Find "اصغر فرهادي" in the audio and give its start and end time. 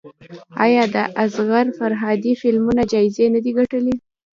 1.23-2.33